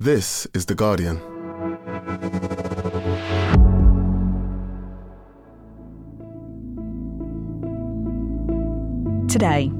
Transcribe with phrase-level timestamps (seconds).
[0.00, 1.16] This is The Guardian.
[9.26, 9.72] Today,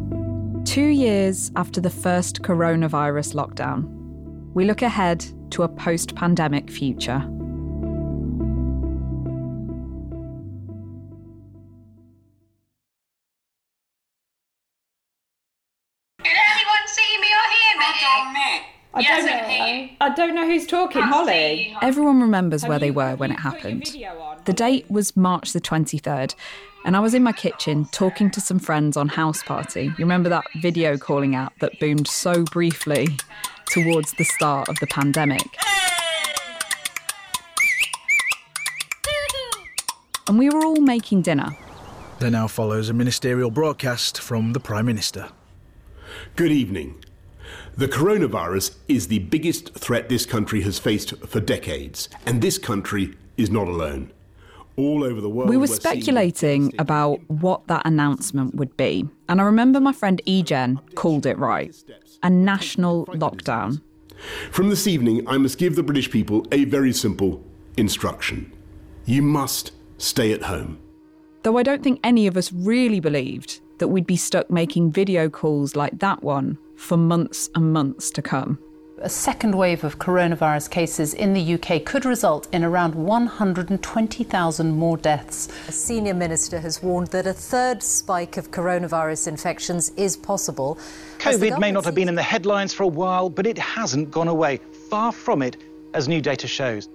[0.64, 3.84] two years after the first coronavirus lockdown,
[4.54, 7.24] we look ahead to a post pandemic future.
[20.68, 21.76] Talking, Can't Holly.
[21.82, 23.84] Everyone remembers Have where they were when it happened.
[24.20, 26.34] on, The date was March the 23rd,
[26.84, 29.84] and I was in my kitchen talking to some friends on House Party.
[29.84, 33.08] You remember that video calling app that boomed so briefly
[33.70, 35.42] towards the start of the pandemic?
[40.28, 41.56] And we were all making dinner.
[42.18, 45.30] There now follows a ministerial broadcast from the Prime Minister.
[46.36, 47.02] Good evening.
[47.76, 53.14] The coronavirus is the biggest threat this country has faced for decades, and this country
[53.36, 54.12] is not alone.
[54.76, 59.08] All over the world, We were we're speculating about what that announcement would be.
[59.28, 61.74] And I remember my friend Egen called it right
[62.22, 63.80] a national lockdown.
[64.50, 67.44] From this evening, I must give the British people a very simple
[67.76, 68.52] instruction.
[69.04, 70.80] You must stay at home.
[71.44, 75.28] Though I don't think any of us really believed that we'd be stuck making video
[75.28, 78.58] calls like that one for months and months to come.
[79.00, 84.96] A second wave of coronavirus cases in the UK could result in around 120,000 more
[84.96, 85.48] deaths.
[85.68, 90.78] A senior minister has warned that a third spike of coronavirus infections is possible.
[91.18, 94.28] COVID may not have been in the headlines for a while, but it hasn't gone
[94.28, 94.56] away.
[94.90, 95.56] Far from it,
[95.94, 96.88] as new data shows.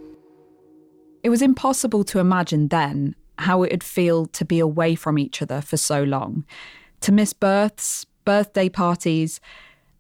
[1.24, 5.62] It was impossible to imagine then how it'd feel to be away from each other
[5.62, 6.46] for so long,
[7.00, 9.40] to miss births, birthday parties,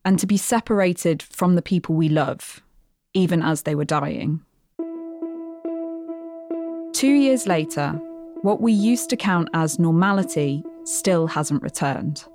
[0.05, 2.61] and to be separated from the people we love,
[3.13, 4.41] even as they were dying.
[6.93, 7.99] Two years later,
[8.41, 12.25] what we used to count as normality still hasn't returned.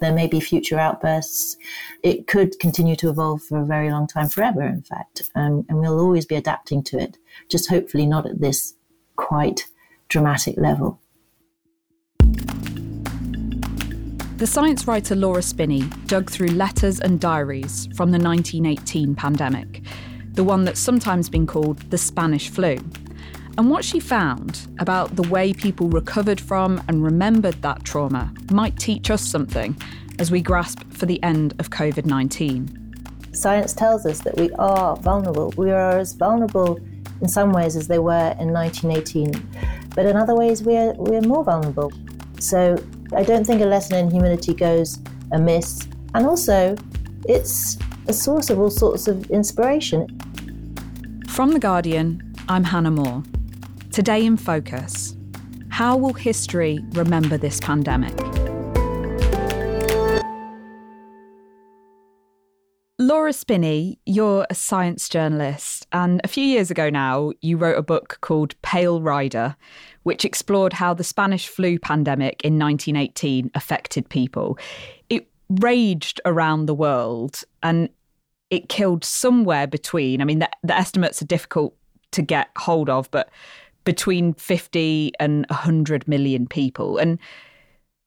[0.00, 1.56] There may be future outbursts.
[2.02, 5.22] It could continue to evolve for a very long time, forever, in fact.
[5.34, 7.16] Um, and we'll always be adapting to it,
[7.48, 8.74] just hopefully not at this
[9.16, 9.66] quite
[10.08, 11.00] dramatic level.
[14.36, 19.80] The science writer Laura Spinney dug through letters and diaries from the 1918 pandemic,
[20.34, 22.76] the one that's sometimes been called the Spanish flu.
[23.56, 28.78] And what she found about the way people recovered from and remembered that trauma might
[28.78, 29.74] teach us something
[30.18, 33.32] as we grasp for the end of COVID 19.
[33.32, 35.54] Science tells us that we are vulnerable.
[35.56, 36.78] We are as vulnerable
[37.22, 39.32] in some ways as they were in 1918,
[39.94, 41.90] but in other ways, we're, we're more vulnerable.
[42.38, 42.76] So
[43.14, 44.98] I don't think a lesson in humility goes
[45.32, 45.88] amiss.
[46.14, 46.76] And also,
[47.28, 47.78] it's
[48.08, 50.06] a source of all sorts of inspiration.
[51.28, 53.22] From The Guardian, I'm Hannah Moore.
[53.92, 55.16] Today in Focus
[55.68, 58.45] How will history remember this pandemic?
[63.06, 67.82] Laura Spinney, you're a science journalist, and a few years ago now, you wrote a
[67.82, 69.54] book called Pale Rider,
[70.02, 74.58] which explored how the Spanish flu pandemic in 1918 affected people.
[75.08, 77.90] It raged around the world and
[78.50, 81.76] it killed somewhere between, I mean, the, the estimates are difficult
[82.10, 83.30] to get hold of, but
[83.84, 86.98] between 50 and 100 million people.
[86.98, 87.20] And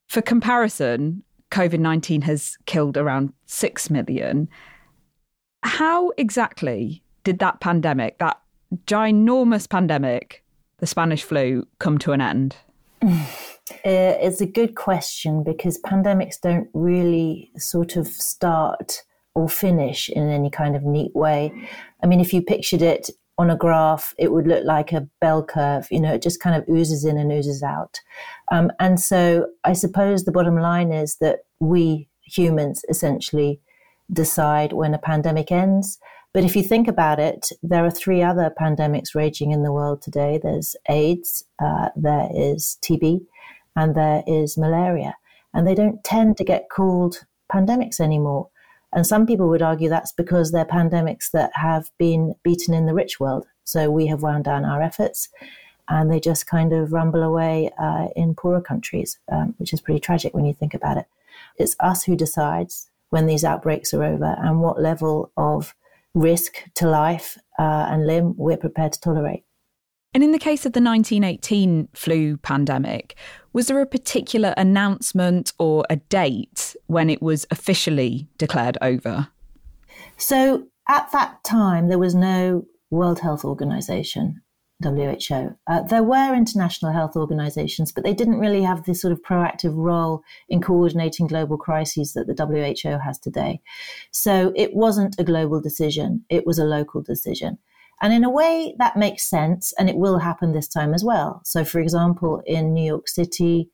[0.09, 4.49] for comparison, COVID 19 has killed around 6 million.
[5.64, 8.40] How exactly did that pandemic, that
[8.86, 10.44] ginormous pandemic,
[10.78, 12.56] the Spanish flu, come to an end?
[13.86, 19.03] Uh, it's a good question because pandemics don't really sort of start
[19.36, 21.52] or finish in any kind of neat way.
[22.03, 25.44] I mean, if you pictured it on a graph, it would look like a bell
[25.44, 25.88] curve.
[25.91, 28.02] You know, it just kind of oozes in and oozes out.
[28.52, 33.62] Um, and so I suppose the bottom line is that we humans essentially
[34.12, 36.00] decide when a pandemic ends.
[36.34, 40.02] But if you think about it, there are three other pandemics raging in the world
[40.02, 43.26] today there's AIDS, uh, there is TB,
[43.76, 45.16] and there is malaria.
[45.53, 48.50] And they don't tend to get called pandemics anymore.
[48.94, 52.94] And some people would argue that's because they're pandemics that have been beaten in the
[52.94, 53.46] rich world.
[53.64, 55.29] So we have wound down our efforts
[55.88, 60.00] and they just kind of rumble away uh, in poorer countries, um, which is pretty
[60.00, 61.05] tragic when you think about it.
[61.58, 65.76] It's us who decides when these outbreaks are over and what level of
[66.14, 69.44] risk to life uh, and limb we're prepared to tolerate.
[70.14, 73.16] And in the case of the 1918 flu pandemic,
[73.53, 79.28] was there a particular announcement or a date when it was officially declared over?
[80.17, 84.41] So at that time, there was no World Health Organization,
[84.81, 85.55] WHO.
[85.67, 89.73] Uh, there were international health organizations, but they didn't really have this sort of proactive
[89.76, 93.59] role in coordinating global crises that the WHO has today.
[94.11, 97.58] So it wasn't a global decision, it was a local decision.
[98.02, 101.41] And in a way, that makes sense, and it will happen this time as well.
[101.43, 103.70] So, for example, in New York City,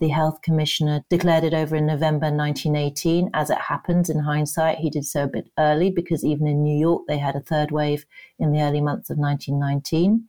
[0.00, 3.30] the health commissioner declared it over in November 1918.
[3.32, 6.78] As it happens, in hindsight, he did so a bit early because even in New
[6.78, 8.04] York, they had a third wave
[8.38, 10.26] in the early months of 1919.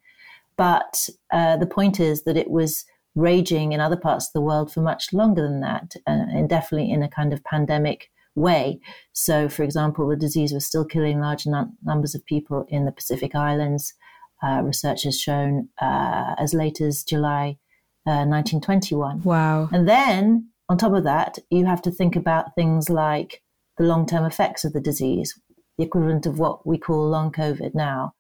[0.62, 2.86] But uh, the point is that it was
[3.16, 6.92] raging in other parts of the world for much longer than that, uh, and definitely
[6.92, 8.80] in a kind of pandemic way.
[9.12, 12.92] So, for example, the disease was still killing large n- numbers of people in the
[12.92, 13.96] Pacific Islands.
[14.44, 17.58] Uh, research has shown uh, as late as July
[18.06, 19.24] uh, 1921.
[19.24, 19.68] Wow.
[19.74, 23.42] And then, on top of that, you have to think about things like
[23.80, 25.34] the long term effects of the disease,
[25.80, 28.14] the equivalent of what we call long COVID now.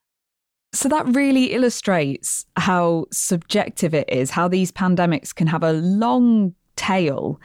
[0.73, 6.55] So that really illustrates how subjective it is, how these pandemics can have a long
[6.75, 7.41] tail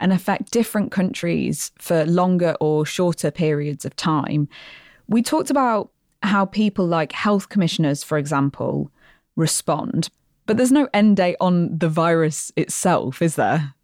[0.00, 4.48] and affect different countries for longer or shorter periods of time.
[5.06, 5.90] We talked about
[6.22, 8.90] how people like health commissioners, for example,
[9.36, 10.08] respond,
[10.46, 13.74] but there's no end date on the virus itself, is there?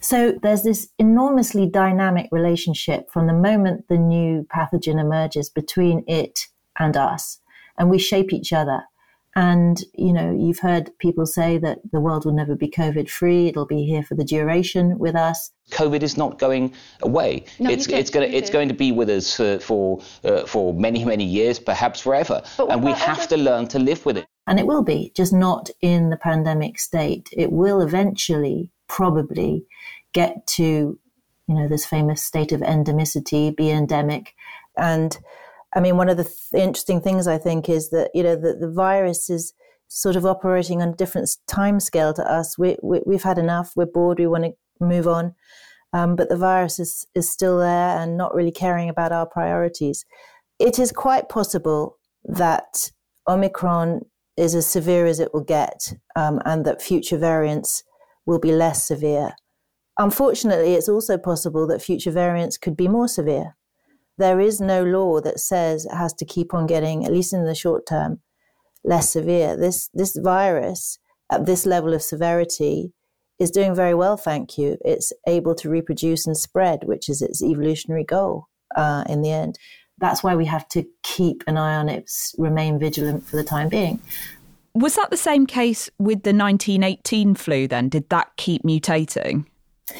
[0.00, 6.46] So there's this enormously dynamic relationship from the moment the new pathogen emerges between it
[6.78, 7.40] and us,
[7.78, 8.82] and we shape each other.
[9.36, 13.46] And, you know, you've heard people say that the world will never be COVID free.
[13.46, 15.52] It'll be here for the duration with us.
[15.70, 17.44] COVID is not going away.
[17.60, 20.74] No, it's it's going to it's going to be with us for for, uh, for
[20.74, 22.42] many many years, perhaps forever.
[22.56, 24.26] But and we have other- to learn to live with it.
[24.48, 27.28] And it will be, just not in the pandemic state.
[27.32, 29.66] It will eventually probably
[30.14, 30.98] get to,
[31.46, 34.34] you know, this famous state of endemicity, be endemic.
[34.76, 35.16] And
[35.74, 38.54] I mean, one of the th- interesting things I think is that, you know, the,
[38.54, 39.52] the virus is
[39.88, 42.58] sort of operating on a different time scale to us.
[42.58, 43.72] We, we, we've had enough.
[43.76, 44.18] We're bored.
[44.18, 45.34] We want to move on.
[45.92, 50.04] Um, but the virus is, is still there and not really caring about our priorities.
[50.58, 52.90] It is quite possible that
[53.26, 54.02] Omicron
[54.36, 57.82] is as severe as it will get um, and that future variants
[58.26, 59.32] will be less severe.
[59.98, 63.56] Unfortunately, it's also possible that future variants could be more severe.
[64.18, 67.44] There is no law that says it has to keep on getting, at least in
[67.44, 68.20] the short term,
[68.84, 69.56] less severe.
[69.56, 70.98] This, this virus
[71.30, 72.92] at this level of severity
[73.38, 74.76] is doing very well, thank you.
[74.84, 79.58] It's able to reproduce and spread, which is its evolutionary goal uh, in the end.
[79.98, 83.68] That's why we have to keep an eye on it, remain vigilant for the time
[83.68, 84.00] being.
[84.74, 87.88] Was that the same case with the 1918 flu then?
[87.88, 89.46] Did that keep mutating?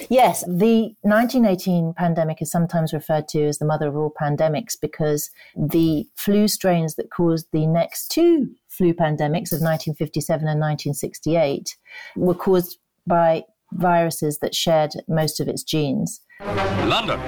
[0.09, 5.31] Yes, the 1918 pandemic is sometimes referred to as the mother of all pandemics because
[5.57, 11.77] the flu strains that caused the next two flu pandemics of 1957 and 1968
[12.17, 16.21] were caused by viruses that shared most of its genes.
[16.41, 17.21] London.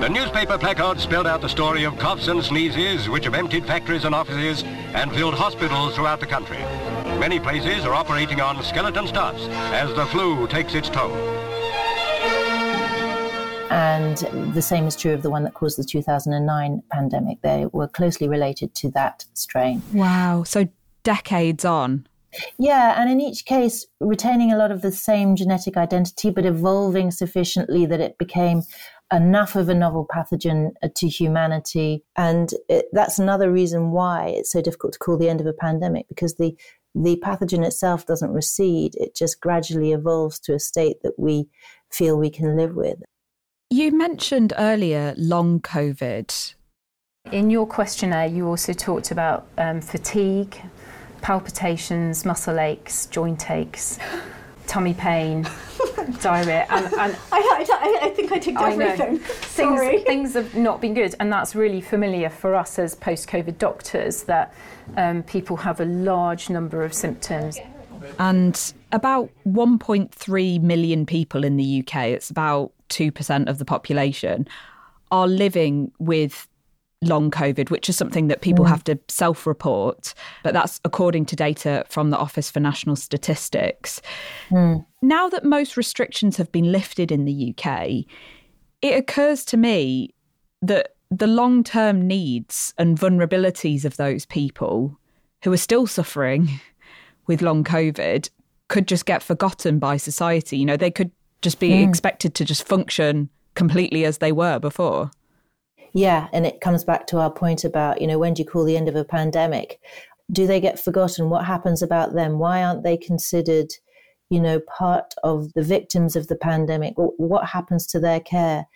[0.00, 4.04] The newspaper placards spelled out the story of coughs and sneezes which have emptied factories
[4.04, 4.62] and offices
[4.94, 6.58] and filled hospitals throughout the country.
[7.18, 11.45] Many places are operating on skeleton staffs as the flu takes its toll.
[13.70, 14.16] And
[14.54, 17.42] the same is true of the one that caused the 2009 pandemic.
[17.42, 19.82] They were closely related to that strain.
[19.92, 20.44] Wow.
[20.44, 20.68] So
[21.02, 22.06] decades on.
[22.58, 27.10] Yeah, and in each case, retaining a lot of the same genetic identity, but evolving
[27.10, 28.62] sufficiently that it became
[29.12, 32.04] enough of a novel pathogen uh, to humanity.
[32.16, 35.52] And it, that's another reason why it's so difficult to call the end of a
[35.52, 36.56] pandemic, because the,
[36.94, 41.48] the pathogen itself doesn't recede, it just gradually evolves to a state that we
[41.90, 42.98] feel we can live with.
[43.70, 46.54] You mentioned earlier long COVID.
[47.32, 50.56] In your questionnaire, you also talked about um, fatigue,
[51.20, 53.98] palpitations, muscle aches, joint aches,
[54.68, 55.48] tummy pain,
[56.20, 56.94] diarrhea, and, and
[57.32, 58.66] I, I, I think I ticked know.
[58.66, 59.18] everything.
[59.18, 59.98] things, Sorry.
[60.04, 64.22] things have not been good, and that's really familiar for us as post-COVID doctors.
[64.22, 64.54] That
[64.96, 67.58] um, people have a large number of symptoms.
[68.20, 74.46] And about 1.3 million people in the UK, it's about 2% of the population,
[75.10, 76.48] are living with
[77.02, 78.68] long COVID, which is something that people mm.
[78.68, 80.14] have to self report.
[80.42, 84.00] But that's according to data from the Office for National Statistics.
[84.50, 84.84] Mm.
[85.02, 88.04] Now that most restrictions have been lifted in the UK,
[88.82, 90.14] it occurs to me
[90.62, 94.98] that the long term needs and vulnerabilities of those people
[95.42, 96.48] who are still suffering
[97.26, 98.28] with long COVID
[98.68, 100.58] could just get forgotten by society.
[100.58, 101.12] You know, they could
[101.42, 101.88] just be hmm.
[101.88, 105.10] expected to just function completely as they were before.
[105.92, 108.64] Yeah, and it comes back to our point about, you know, when do you call
[108.64, 109.80] the end of a pandemic?
[110.30, 111.30] Do they get forgotten?
[111.30, 112.38] What happens about them?
[112.38, 113.72] Why aren't they considered,
[114.28, 116.94] you know, part of the victims of the pandemic?
[116.96, 118.66] What happens to their care?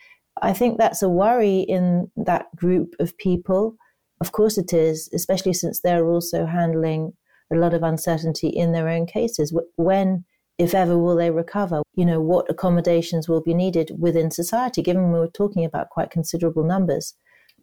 [0.40, 3.76] I think that's a worry in that group of people.
[4.20, 7.12] Of course, it is, especially since they're also handling
[7.52, 9.54] a lot of uncertainty in their own cases.
[9.76, 10.24] When,
[10.60, 11.82] if ever, will they recover?
[11.94, 16.10] You know, what accommodations will be needed within society, given we were talking about quite
[16.10, 17.14] considerable numbers.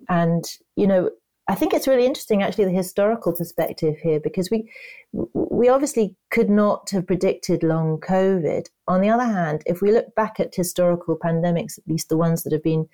[0.09, 0.43] And,
[0.75, 1.11] you know,
[1.47, 4.69] I think it's really interesting, actually, the historical perspective here, because we
[5.13, 8.65] we obviously could not have predicted long COVID.
[8.87, 12.43] On the other hand, if we look back at historical pandemics, at least the ones
[12.43, 12.89] that have been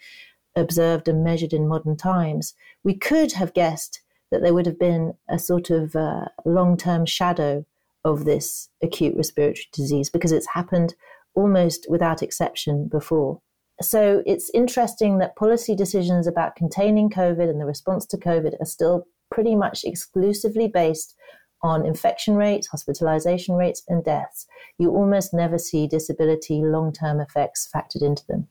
[0.55, 5.13] observed and measured in modern times, we could have guessed that there would have been
[5.29, 7.65] a sort of uh, long term shadow
[8.03, 10.93] of this acute respiratory disease because it's happened
[11.35, 13.41] almost without exception before.
[13.81, 18.65] So it's interesting that policy decisions about containing COVID and the response to COVID are
[18.65, 21.15] still pretty much exclusively based
[21.63, 24.45] on infection rates, hospitalization rates, and deaths.
[24.77, 28.47] You almost never see disability long term effects factored into them.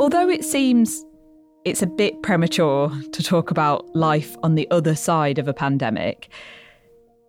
[0.00, 1.04] Although it seems
[1.64, 6.28] it's a bit premature to talk about life on the other side of a pandemic,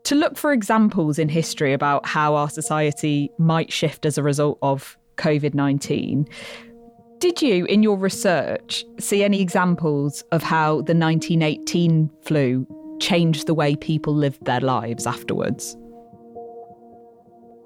[0.03, 4.57] to look for examples in history about how our society might shift as a result
[4.61, 6.27] of COVID 19,
[7.19, 12.65] did you, in your research, see any examples of how the 1918 flu
[13.01, 15.75] changed the way people lived their lives afterwards?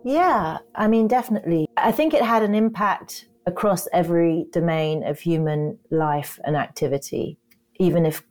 [0.03, 1.67] Yeah, I mean, definitely.
[1.77, 7.38] I think it had an impact across every domain of human life and activity,
[7.76, 8.24] even if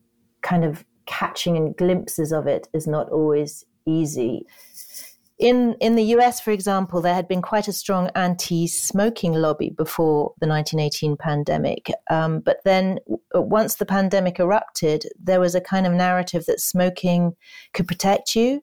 [0.42, 4.46] kind of catching and glimpses of it is not always easy.
[5.38, 9.70] In, in the US, for example, there had been quite a strong anti smoking lobby
[9.70, 11.90] before the 1918 pandemic.
[12.10, 13.00] Um, but then,
[13.34, 17.32] once the pandemic erupted, there was a kind of narrative that smoking
[17.72, 18.62] could protect you.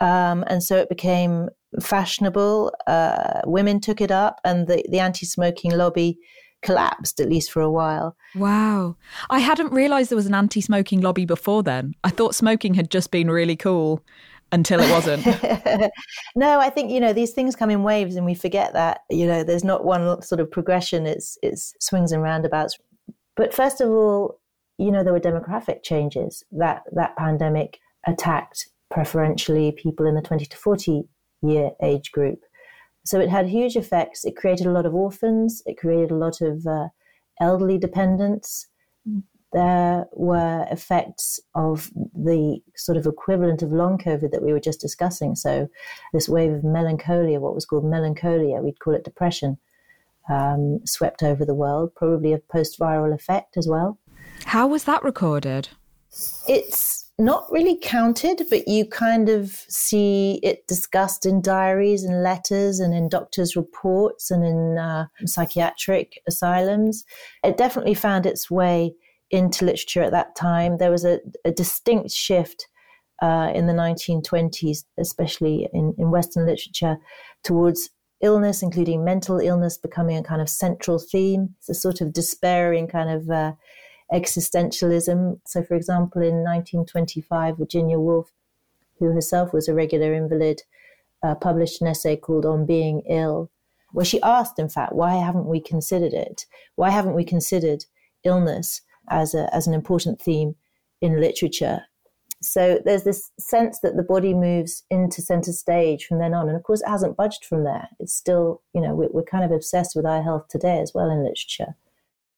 [0.00, 2.72] Um, and so it became fashionable.
[2.86, 6.18] Uh, women took it up, and the, the anti smoking lobby
[6.62, 8.16] collapsed, at least for a while.
[8.34, 8.96] Wow.
[9.30, 11.94] I hadn't realized there was an anti smoking lobby before then.
[12.02, 14.02] I thought smoking had just been really cool
[14.50, 15.24] until it wasn't.
[16.36, 19.26] no, I think, you know, these things come in waves and we forget that, you
[19.26, 22.78] know, there's not one sort of progression, it's, it's swings and roundabouts.
[23.36, 24.40] But first of all,
[24.78, 30.46] you know, there were demographic changes that that pandemic attacked preferentially people in the 20
[30.46, 31.04] to 40
[31.44, 32.40] year age group.
[33.04, 34.24] So it had huge effects.
[34.24, 36.88] It created a lot of orphans, it created a lot of uh,
[37.40, 38.66] elderly dependents.
[39.52, 44.80] There were effects of the sort of equivalent of long COVID that we were just
[44.80, 45.36] discussing.
[45.36, 45.68] So,
[46.12, 49.58] this wave of melancholia, what was called melancholia, we'd call it depression,
[50.28, 53.98] um, swept over the world, probably a post viral effect as well.
[54.46, 55.68] How was that recorded?
[56.48, 62.80] It's not really counted, but you kind of see it discussed in diaries and letters
[62.80, 67.04] and in doctors' reports and in uh, psychiatric asylums.
[67.44, 68.94] It definitely found its way
[69.30, 70.78] into literature at that time.
[70.78, 72.68] There was a, a distinct shift
[73.22, 76.96] uh, in the 1920s, especially in, in Western literature,
[77.44, 77.90] towards
[78.20, 81.54] illness, including mental illness, becoming a kind of central theme.
[81.58, 83.52] It's a sort of despairing kind of uh,
[84.14, 85.40] existentialism.
[85.46, 88.30] So, for example, in 1925, Virginia Woolf,
[88.98, 90.62] who herself was a regular invalid,
[91.22, 93.50] uh, published an essay called On Being Ill,
[93.92, 96.46] where she asked, in fact, why haven't we considered it?
[96.76, 97.84] Why haven't we considered
[98.24, 100.54] illness as, a, as an important theme
[101.00, 101.82] in literature?
[102.42, 106.48] So there's this sense that the body moves into center stage from then on.
[106.48, 107.88] And of course, it hasn't budged from there.
[107.98, 111.10] It's still, you know, we're, we're kind of obsessed with eye health today as well
[111.10, 111.74] in literature.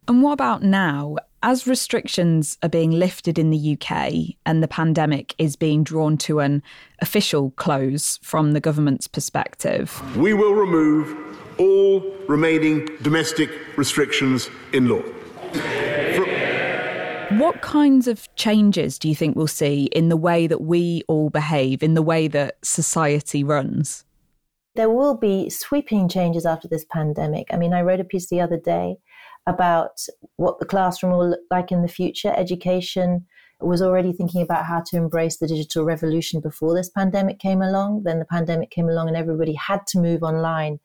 [0.08, 1.16] And what about now?
[1.42, 6.40] As restrictions are being lifted in the UK and the pandemic is being drawn to
[6.40, 6.62] an
[7.00, 11.14] official close from the government's perspective, we will remove
[11.58, 15.02] all remaining domestic restrictions in law.
[17.38, 21.28] What kinds of changes do you think we'll see in the way that we all
[21.28, 24.04] behave, in the way that society runs?
[24.74, 27.48] There will be sweeping changes after this pandemic.
[27.50, 28.96] I mean, I wrote a piece the other day
[29.46, 30.00] about
[30.36, 32.32] what the classroom will look like in the future.
[32.36, 33.26] Education
[33.60, 38.02] was already thinking about how to embrace the digital revolution before this pandemic came along.
[38.04, 40.78] Then the pandemic came along and everybody had to move online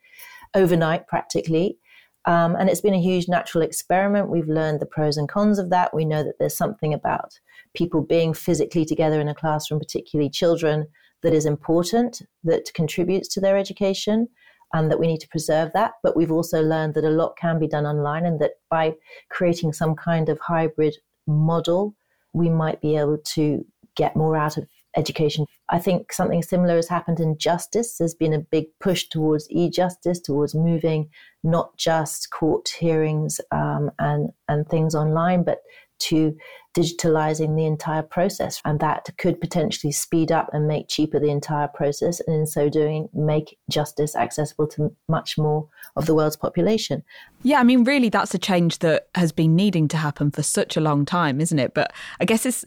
[0.53, 1.77] overnight practically.
[2.25, 4.29] Um, and it's been a huge natural experiment.
[4.29, 5.93] We've learned the pros and cons of that.
[5.93, 7.39] We know that there's something about
[7.73, 10.87] people being physically together in a classroom, particularly children,
[11.23, 14.27] that is important, that contributes to their education.
[14.73, 15.93] And that we need to preserve that.
[16.03, 18.95] But we've also learned that a lot can be done online and that by
[19.29, 20.97] creating some kind of hybrid
[21.27, 21.95] model,
[22.33, 25.45] we might be able to get more out of education.
[25.69, 27.97] I think something similar has happened in justice.
[27.97, 31.09] There's been a big push towards e justice, towards moving
[31.43, 35.59] not just court hearings um, and, and things online, but
[36.01, 36.35] to
[36.73, 38.61] digitalizing the entire process.
[38.63, 42.21] And that could potentially speed up and make cheaper the entire process.
[42.21, 45.67] And in so doing, make justice accessible to much more
[45.97, 47.03] of the world's population.
[47.43, 50.77] Yeah, I mean, really, that's a change that has been needing to happen for such
[50.77, 51.73] a long time, isn't it?
[51.73, 51.91] But
[52.21, 52.63] I guess it's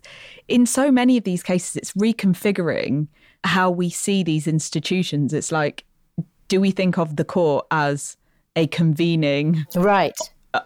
[0.48, 3.08] in so many of these cases, it's reconfiguring
[3.44, 5.32] how we see these institutions.
[5.32, 5.84] It's like,
[6.48, 8.18] do we think of the court as
[8.54, 10.16] a convening right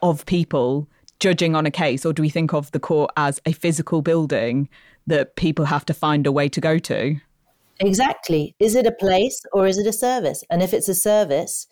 [0.03, 0.89] of people
[1.21, 4.69] judging on a case, or do we think of the court as a physical building
[5.07, 7.17] that people have to find a way to go to?
[7.81, 8.55] Exactly.
[8.59, 10.43] Is it a place or is it a service?
[10.51, 11.67] And if it's a service,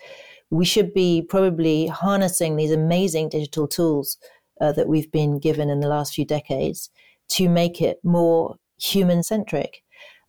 [0.50, 4.16] we should be probably harnessing these amazing digital tools
[4.60, 6.90] uh, that we've been given in the last few decades
[7.28, 9.82] to make it more human centric.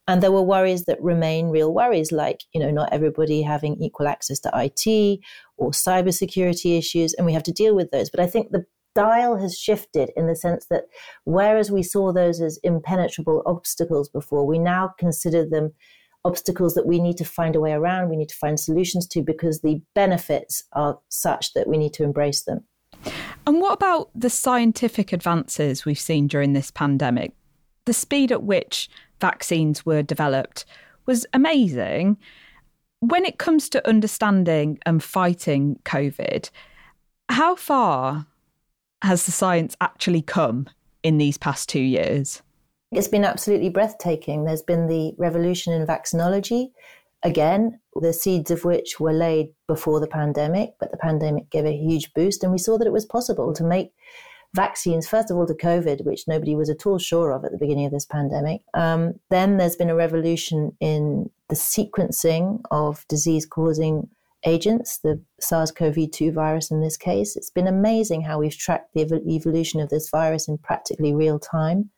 [0.07, 4.07] And there were worries that remain real worries, like, you know, not everybody having equal
[4.07, 5.19] access to IT
[5.57, 8.09] or cybersecurity issues, and we have to deal with those.
[8.09, 8.65] But I think the
[8.97, 10.85] dial has shifted in the sense that
[11.23, 15.71] whereas we saw those as impenetrable obstacles before, we now consider them
[16.25, 19.21] obstacles that we need to find a way around, we need to find solutions to
[19.21, 22.63] because the benefits are such that we need to embrace them.
[23.45, 27.33] And what about the scientific advances we've seen during this pandemic?
[27.85, 28.89] The speed at which
[29.21, 30.65] vaccines were developed
[31.05, 32.17] was amazing.
[32.99, 36.49] When it comes to understanding and fighting COVID,
[37.29, 38.25] how far
[39.01, 40.67] has the science actually come
[41.03, 42.41] in these past two years?
[42.91, 44.45] It's been absolutely breathtaking.
[44.45, 46.71] There's been the revolution in vaccinology,
[47.23, 51.75] again, the seeds of which were laid before the pandemic, but the pandemic gave a
[51.75, 52.43] huge boost.
[52.43, 53.91] And we saw that it was possible to make
[54.53, 57.57] vaccines, first of all, to COVID, which nobody was at all sure of at the
[57.57, 58.61] beginning of this pandemic.
[58.73, 64.09] Um, then there's been a revolution in the sequencing of disease causing
[64.45, 67.35] agents, the SARS CoV 2 virus in this case.
[67.35, 71.39] It's been amazing how we've tracked the ev- evolution of this virus in practically real
[71.39, 71.89] time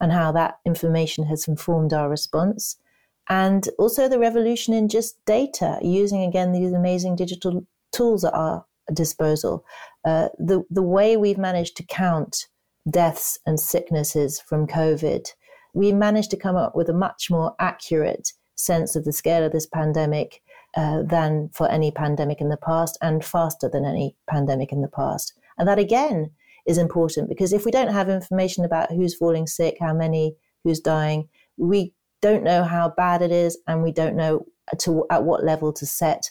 [0.00, 2.76] and how that information has informed our response.
[3.28, 8.64] And also the revolution in just data, using again these amazing digital tools at our
[8.92, 9.64] disposal.
[10.04, 12.48] Uh, the, the way we've managed to count
[12.90, 15.28] deaths and sicknesses from COVID,
[15.72, 19.52] we managed to come up with a much more accurate sense of the scale of
[19.52, 20.42] this pandemic
[20.76, 24.88] uh, than for any pandemic in the past and faster than any pandemic in the
[24.88, 25.34] past.
[25.58, 26.30] And that again
[26.66, 30.80] is important because if we don't have information about who's falling sick, how many, who's
[30.80, 34.46] dying, we don't know how bad it is and we don't know
[34.78, 36.30] to at what level to set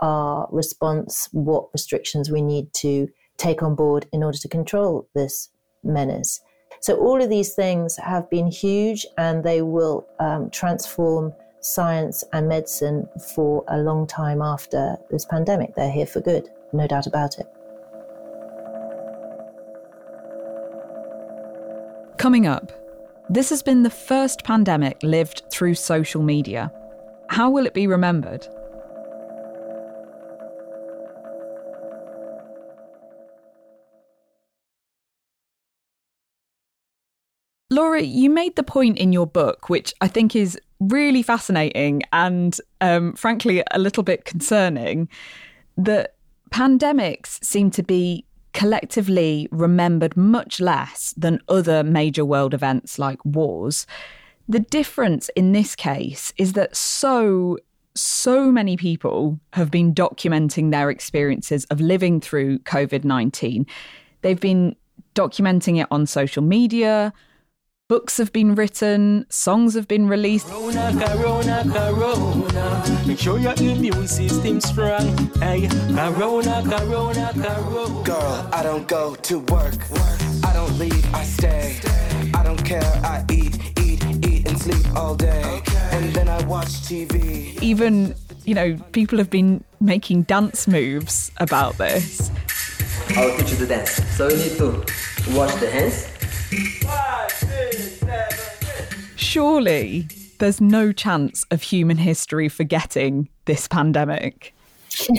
[0.00, 5.48] our response, what restrictions we need to take on board in order to control this
[5.82, 6.40] menace.
[6.80, 12.48] So all of these things have been huge and they will um, transform science and
[12.48, 15.74] medicine for a long time after this pandemic.
[15.74, 17.46] They're here for good, no doubt about it.
[22.16, 22.72] Coming up,
[23.30, 26.72] this has been the first pandemic lived through social media.
[27.28, 28.48] How will it be remembered?
[37.78, 42.60] Laura, you made the point in your book, which I think is really fascinating and
[42.80, 45.08] um, frankly a little bit concerning
[45.76, 46.16] that
[46.50, 53.86] pandemics seem to be collectively remembered much less than other major world events like wars.
[54.48, 57.58] The difference in this case is that so
[57.94, 63.66] so many people have been documenting their experiences of living through COVID 19.
[64.22, 64.74] They've been
[65.14, 67.12] documenting it on social media,
[67.88, 70.46] Books have been written, songs have been released.
[70.46, 73.04] Corona, corona, corona.
[73.06, 75.16] Make sure your immune system's strong.
[75.40, 78.04] Hey, corona, corona, corona.
[78.04, 79.72] Girl, I don't go to work.
[80.44, 81.80] I don't leave, I stay.
[82.34, 85.62] I don't care, I eat, eat, eat, and sleep all day.
[85.92, 87.58] And then I watch TV.
[87.62, 92.30] Even, you know, people have been making dance moves about this.
[93.16, 93.92] I'll teach you the dance.
[94.14, 94.84] So you need to
[95.34, 96.06] wash the hands
[99.38, 100.08] Surely
[100.40, 104.52] there's no chance of human history forgetting this pandemic.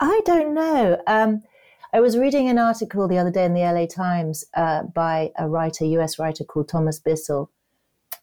[0.00, 1.00] I don't know.
[1.06, 1.44] Um,
[1.92, 5.48] I was reading an article the other day in the LA Times uh, by a
[5.48, 7.52] writer, US writer called Thomas Bissell,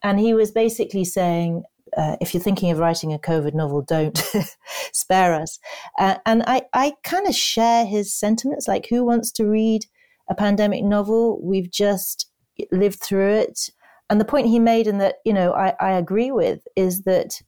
[0.02, 1.62] and he was basically saying
[1.96, 4.22] uh, if you're thinking of writing a COVID novel, don't
[4.92, 5.58] spare us.
[5.98, 8.68] Uh, and I, I kind of share his sentiments.
[8.68, 9.86] Like, who wants to read
[10.28, 11.40] a pandemic novel?
[11.42, 12.30] We've just
[12.70, 13.70] lived through it.
[14.08, 17.40] And the point he made, and that you know I, I agree with, is that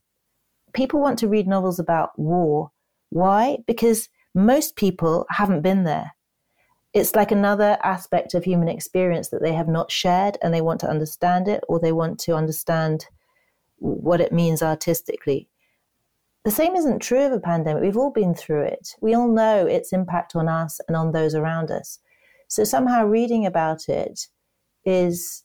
[0.72, 2.70] people want to read novels about war.
[3.10, 3.58] Why?
[3.66, 6.12] Because most people haven't been there.
[6.94, 10.80] It's like another aspect of human experience that they have not shared, and they want
[10.80, 13.06] to understand it, or they want to understand
[13.78, 15.48] what it means artistically.
[16.44, 17.82] The same isn't true of a pandemic.
[17.82, 18.94] We've all been through it.
[19.00, 21.98] We all know its impact on us and on those around us.
[22.48, 24.28] So somehow reading about it
[24.84, 25.44] is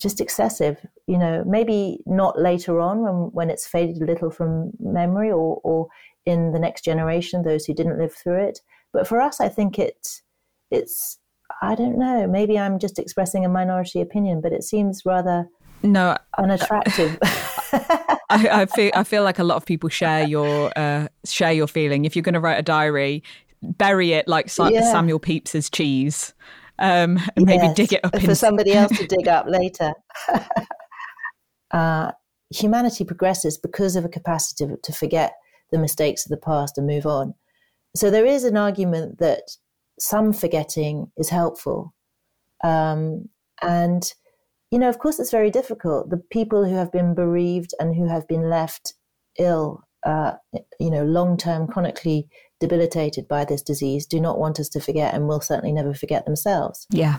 [0.00, 0.84] just excessive.
[1.06, 5.60] You know, maybe not later on when, when it's faded a little from memory or,
[5.64, 5.88] or
[6.26, 8.60] in the next generation, those who didn't live through it.
[8.92, 10.22] But for us, I think it's,
[10.70, 11.18] it's,
[11.62, 15.48] I don't know, maybe I'm just expressing a minority opinion, but it seems rather
[15.82, 17.18] no unattractive.
[17.22, 21.68] I, I, feel I feel like a lot of people share your uh, share your
[21.68, 22.04] feeling.
[22.04, 23.22] If you're going to write a diary,
[23.62, 24.90] bury it like yeah.
[24.90, 26.34] Samuel Pepys's cheese
[26.78, 28.34] um, and maybe dig it up for in...
[28.34, 29.92] somebody else to dig up later.
[31.70, 32.12] uh,
[32.54, 35.34] humanity progresses because of a capacity to, to forget
[35.70, 37.34] the mistakes of the past and move on.
[37.94, 39.42] So there is an argument that
[39.98, 41.94] some forgetting is helpful.
[42.62, 43.28] Um,
[43.60, 44.12] and,
[44.70, 46.10] you know, of course, it's very difficult.
[46.10, 48.94] The people who have been bereaved and who have been left
[49.38, 50.32] ill, uh,
[50.78, 52.28] you know, long term, chronically
[52.60, 56.24] debilitated by this disease do not want us to forget and will certainly never forget
[56.24, 56.86] themselves.
[56.90, 57.18] Yeah.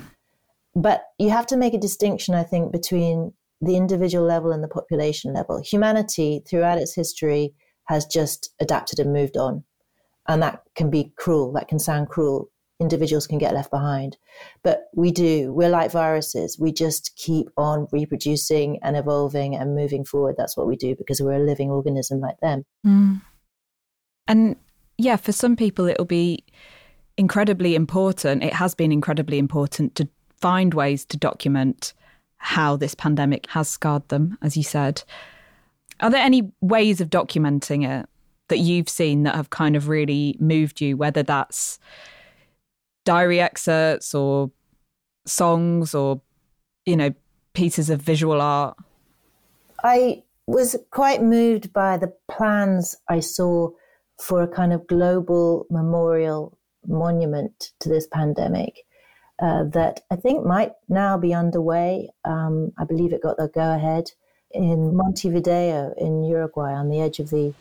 [0.75, 4.67] But you have to make a distinction, I think, between the individual level and the
[4.67, 5.61] population level.
[5.61, 7.53] Humanity, throughout its history,
[7.85, 9.63] has just adapted and moved on.
[10.27, 12.49] And that can be cruel, that can sound cruel.
[12.79, 14.17] Individuals can get left behind.
[14.63, 15.51] But we do.
[15.51, 16.57] We're like viruses.
[16.57, 20.35] We just keep on reproducing and evolving and moving forward.
[20.37, 22.63] That's what we do because we're a living organism like them.
[22.85, 23.21] Mm.
[24.27, 24.55] And
[24.97, 26.45] yeah, for some people, it'll be
[27.17, 28.43] incredibly important.
[28.43, 30.07] It has been incredibly important to
[30.39, 31.93] find ways to document
[32.37, 35.03] how this pandemic has scarred them, as you said.
[35.99, 38.07] Are there any ways of documenting it
[38.47, 41.79] that you've seen that have kind of really moved you, whether that's
[43.05, 44.51] diary excerpts or
[45.25, 46.21] songs or,
[46.85, 47.13] you know,
[47.53, 48.77] pieces of visual art?
[49.83, 53.69] I was quite moved by the plans I saw
[54.19, 58.85] for a kind of global memorial monument to this pandemic
[59.41, 62.09] uh, that I think might now be underway.
[62.25, 64.11] Um, I believe it got the go ahead
[64.51, 67.53] in Montevideo in Uruguay on the edge of the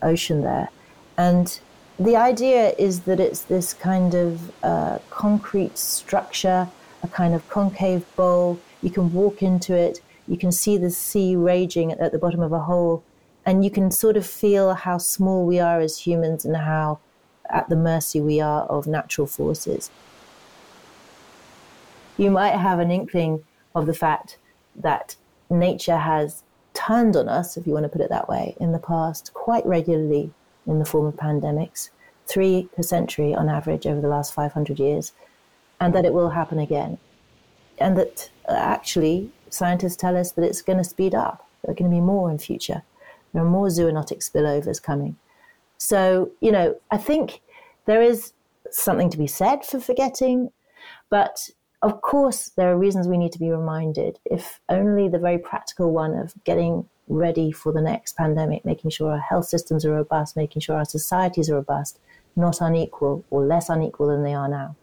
[0.00, 0.68] ocean there.
[1.16, 1.58] And
[1.98, 6.68] the idea is that it's this kind of uh, concrete structure,
[7.02, 8.60] a kind of concave bowl.
[8.82, 12.40] You can walk into it, you can see the sea raging at, at the bottom
[12.40, 13.02] of a hole
[13.44, 16.98] and you can sort of feel how small we are as humans and how
[17.48, 19.90] at the mercy we are of natural forces.
[22.18, 24.36] You might have an inkling of the fact
[24.76, 25.16] that
[25.48, 26.42] nature has
[26.74, 29.64] turned on us, if you want to put it that way, in the past quite
[29.64, 30.30] regularly
[30.68, 31.90] in the form of pandemics,
[32.26, 35.12] three per century on average over the last 500 years,
[35.80, 36.98] and that it will happen again.
[37.78, 41.48] And that uh, actually, scientists tell us that it's going to speed up.
[41.62, 42.82] There are going to be more in future.
[43.32, 45.16] There are more zoonotic spillovers coming.
[45.78, 47.40] So, you know, I think
[47.86, 48.32] there is
[48.70, 50.50] something to be said for forgetting,
[51.08, 51.50] but
[51.82, 55.92] of course, there are reasons we need to be reminded, if only the very practical
[55.92, 60.36] one of getting ready for the next pandemic, making sure our health systems are robust,
[60.36, 61.98] making sure our societies are robust,
[62.36, 64.76] not unequal or less unequal than they are now.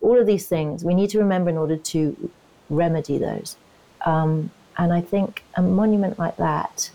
[0.00, 2.30] All of these things we need to remember in order to
[2.70, 3.56] remedy those.
[4.04, 6.90] Um, and I think a monument like that